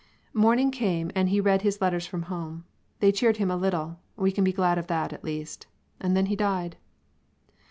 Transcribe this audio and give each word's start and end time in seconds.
Morning 0.33 0.71
came 0.71 1.11
and 1.13 1.29
he 1.29 1.39
read 1.39 1.61
his 1.61 1.79
letters 1.79 2.07
from 2.07 2.23
home. 2.23 2.65
They 3.01 3.11
cheered 3.11 3.37
him 3.37 3.51
a 3.51 3.55
little; 3.55 3.99
we 4.15 4.31
can 4.31 4.43
be 4.43 4.51
glad 4.51 4.79
of 4.79 4.87
that, 4.87 5.13
at 5.13 5.23
least. 5.23 5.67
And 5.99 6.17
then 6.17 6.25
he 6.25 6.35
died. 6.35 6.75